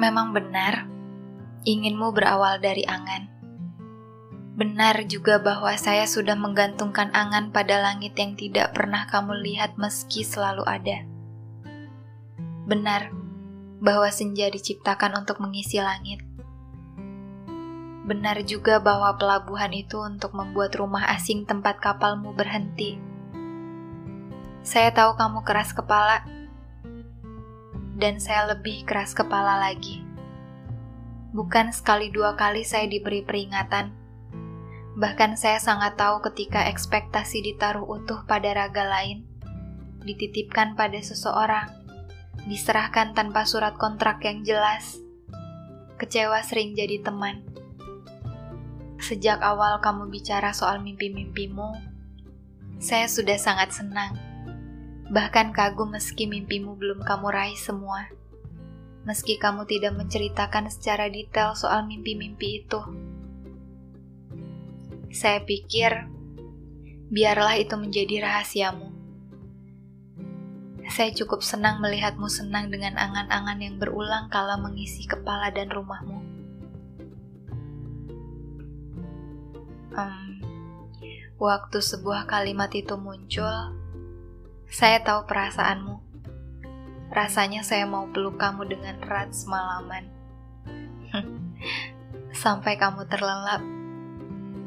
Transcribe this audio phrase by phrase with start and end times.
[0.00, 0.88] Memang benar,
[1.68, 3.28] inginmu berawal dari angan.
[4.56, 10.24] Benar juga bahwa saya sudah menggantungkan angan pada langit yang tidak pernah kamu lihat meski
[10.24, 11.04] selalu ada.
[12.64, 13.12] Benar
[13.84, 16.24] bahwa senja diciptakan untuk mengisi langit.
[18.08, 22.96] Benar juga bahwa pelabuhan itu untuk membuat rumah asing tempat kapalmu berhenti.
[24.64, 26.24] Saya tahu kamu keras kepala,
[28.00, 30.00] dan saya lebih keras kepala lagi.
[31.36, 33.92] Bukan sekali dua kali saya diberi peringatan.
[34.96, 39.22] Bahkan saya sangat tahu ketika ekspektasi ditaruh utuh pada raga lain,
[40.02, 41.70] dititipkan pada seseorang,
[42.48, 44.98] diserahkan tanpa surat kontrak yang jelas.
[46.00, 47.44] Kecewa sering jadi teman.
[48.98, 51.76] Sejak awal kamu bicara soal mimpi-mimpimu,
[52.80, 54.29] saya sudah sangat senang
[55.10, 58.06] Bahkan kagum meski mimpimu belum kamu raih semua.
[59.02, 62.78] Meski kamu tidak menceritakan secara detail soal mimpi-mimpi itu.
[65.10, 66.06] Saya pikir,
[67.10, 68.94] biarlah itu menjadi rahasiamu.
[70.86, 76.18] Saya cukup senang melihatmu senang dengan angan-angan yang berulang kala mengisi kepala dan rumahmu.
[79.90, 80.38] Um,
[81.42, 83.74] waktu sebuah kalimat itu muncul,
[84.70, 85.98] saya tahu perasaanmu.
[87.10, 90.06] Rasanya saya mau peluk kamu dengan erat semalaman.
[92.30, 93.58] Sampai kamu terlelap,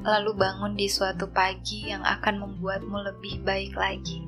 [0.03, 4.27] lalu bangun di suatu pagi yang akan membuatmu lebih baik lagi.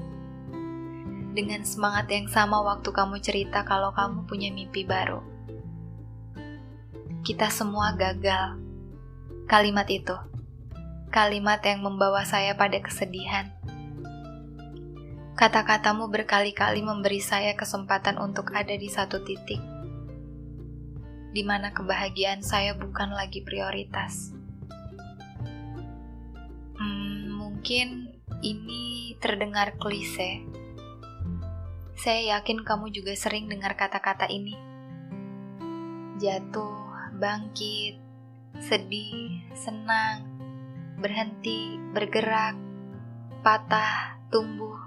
[1.36, 5.20] Dengan semangat yang sama waktu kamu cerita kalau kamu punya mimpi baru.
[7.28, 8.64] Kita semua gagal.
[9.52, 10.16] Kalimat itu.
[11.12, 13.52] Kalimat yang membawa saya pada kesedihan
[15.36, 19.60] Kata-katamu berkali-kali memberi saya kesempatan untuk ada di satu titik,
[21.36, 24.32] di mana kebahagiaan saya bukan lagi prioritas.
[26.80, 30.48] Hmm, mungkin ini terdengar klise.
[32.00, 34.56] Saya yakin kamu juga sering dengar kata-kata ini.
[36.16, 38.00] Jatuh, bangkit,
[38.64, 40.32] sedih, senang,
[41.04, 42.56] berhenti, bergerak,
[43.44, 44.85] patah, tumbuh,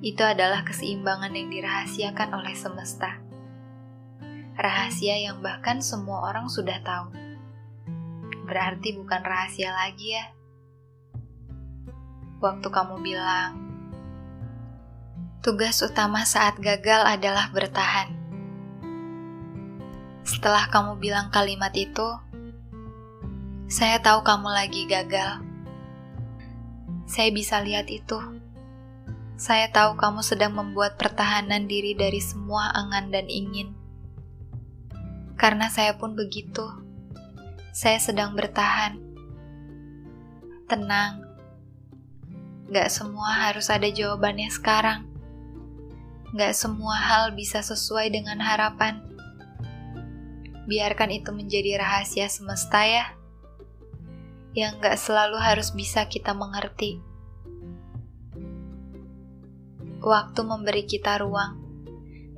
[0.00, 3.20] itu adalah keseimbangan yang dirahasiakan oleh semesta.
[4.56, 7.12] Rahasia yang bahkan semua orang sudah tahu.
[8.48, 10.26] Berarti bukan rahasia lagi ya.
[12.40, 13.60] Waktu kamu bilang,
[15.44, 18.16] tugas utama saat gagal adalah bertahan.
[20.24, 22.08] Setelah kamu bilang kalimat itu,
[23.68, 25.44] saya tahu kamu lagi gagal.
[27.04, 28.39] Saya bisa lihat itu
[29.40, 33.72] saya tahu kamu sedang membuat pertahanan diri dari semua angan dan ingin.
[35.40, 36.68] Karena saya pun begitu.
[37.72, 39.00] Saya sedang bertahan.
[40.68, 41.24] Tenang.
[42.68, 45.08] Gak semua harus ada jawabannya sekarang.
[46.36, 49.00] Gak semua hal bisa sesuai dengan harapan.
[50.68, 53.16] Biarkan itu menjadi rahasia semesta ya.
[54.52, 57.09] Yang gak selalu harus bisa kita mengerti
[60.00, 61.60] waktu memberi kita ruang,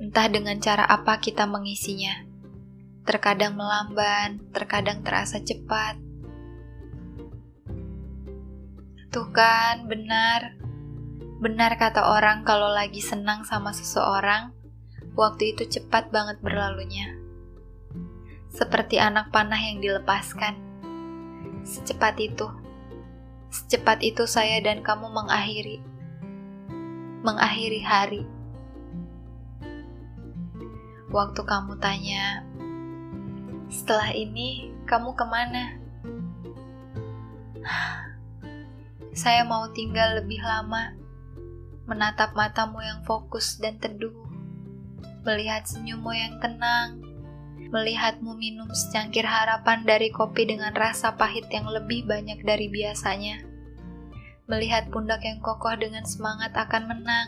[0.03, 2.27] entah dengan cara apa kita mengisinya.
[3.07, 5.99] Terkadang melamban, terkadang terasa cepat.
[9.11, 10.59] Tuh kan, benar.
[11.43, 14.55] Benar kata orang kalau lagi senang sama seseorang,
[15.15, 17.15] waktu itu cepat banget berlalunya.
[18.51, 20.55] Seperti anak panah yang dilepaskan.
[21.63, 22.47] Secepat itu.
[23.51, 25.92] Secepat itu saya dan kamu mengakhiri
[27.23, 28.27] mengakhiri hari.
[31.07, 32.43] Waktu kamu tanya,
[33.71, 35.79] setelah ini kamu ke mana?
[39.15, 40.99] Saya mau tinggal lebih lama,
[41.87, 44.11] menatap matamu yang fokus dan teduh,
[45.23, 46.99] melihat senyummu yang tenang,
[47.71, 53.52] melihatmu minum secangkir harapan dari kopi dengan rasa pahit yang lebih banyak dari biasanya
[54.47, 57.27] melihat pundak yang kokoh dengan semangat akan menang,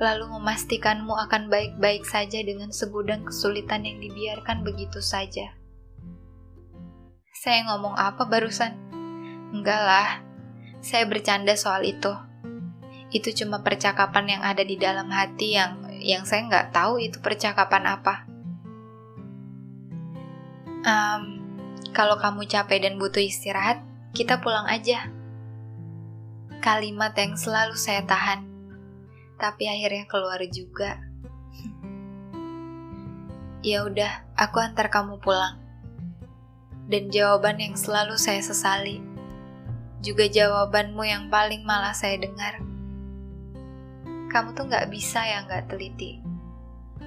[0.00, 5.52] lalu memastikanmu akan baik-baik saja dengan segudang kesulitan yang dibiarkan begitu saja.
[7.36, 8.74] Saya ngomong apa barusan?
[9.52, 10.08] Enggak lah,
[10.80, 12.10] saya bercanda soal itu.
[13.12, 17.84] Itu cuma percakapan yang ada di dalam hati yang yang saya nggak tahu itu percakapan
[17.98, 18.24] apa.
[20.86, 21.22] Um,
[21.90, 23.82] kalau kamu capek dan butuh istirahat,
[24.14, 25.17] kita pulang aja
[26.68, 28.44] kalimat yang selalu saya tahan,
[29.40, 31.00] tapi akhirnya keluar juga.
[33.64, 35.56] Ya udah, aku antar kamu pulang.
[36.92, 39.00] Dan jawaban yang selalu saya sesali,
[40.04, 42.60] juga jawabanmu yang paling malah saya dengar.
[44.28, 46.20] Kamu tuh gak bisa ya gak teliti.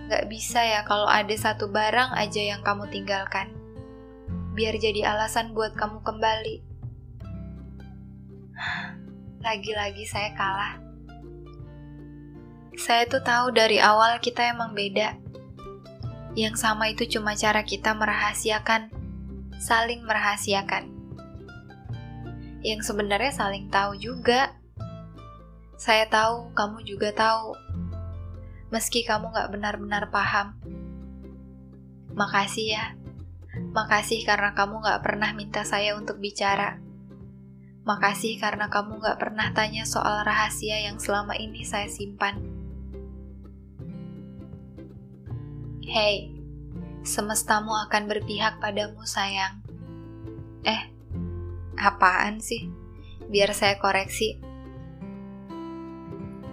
[0.10, 3.54] Gak bisa ya kalau ada satu barang aja yang kamu tinggalkan.
[4.58, 6.71] Biar jadi alasan buat kamu kembali.
[9.42, 10.78] Lagi-lagi saya kalah.
[12.78, 15.18] Saya tuh tahu dari awal kita emang beda.
[16.38, 18.94] Yang sama itu cuma cara kita merahasiakan,
[19.58, 20.94] saling merahasiakan.
[22.62, 24.54] Yang sebenarnya saling tahu juga.
[25.74, 27.58] Saya tahu, kamu juga tahu.
[28.70, 30.54] Meski kamu gak benar-benar paham.
[32.14, 32.86] Makasih ya.
[33.74, 36.91] Makasih karena kamu gak pernah minta saya untuk bicara.
[37.82, 42.38] Makasih karena kamu gak pernah tanya soal rahasia yang selama ini saya simpan.
[45.82, 46.30] Hei,
[47.02, 49.66] semestamu akan berpihak padamu sayang.
[50.62, 50.94] Eh,
[51.82, 52.70] apaan sih?
[53.34, 54.38] Biar saya koreksi.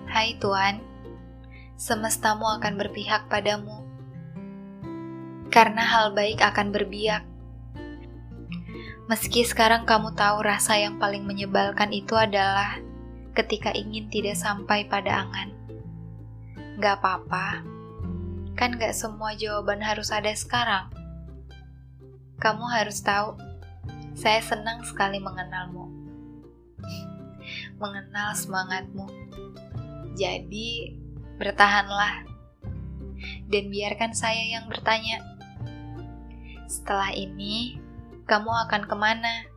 [0.08, 0.80] Hai Tuan,
[1.76, 3.84] semestamu akan berpihak padamu.
[5.52, 7.37] Karena hal baik akan berbiak.
[9.08, 12.76] Meski sekarang kamu tahu rasa yang paling menyebalkan itu adalah
[13.32, 15.48] ketika ingin tidak sampai pada angan.
[16.78, 17.78] Gak apa-apa
[18.58, 20.90] Kan gak semua jawaban harus ada sekarang.
[22.42, 23.38] Kamu harus tahu,
[24.18, 25.86] saya senang sekali mengenalmu.
[27.78, 29.06] Mengenal semangatmu.
[30.18, 30.98] Jadi,
[31.38, 32.26] bertahanlah.
[33.46, 35.22] Dan biarkan saya yang bertanya.
[36.66, 37.78] Setelah ini,
[38.28, 39.47] kamu akan ke mana?